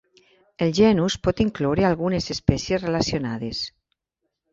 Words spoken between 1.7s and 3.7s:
algunes espècies relacionades.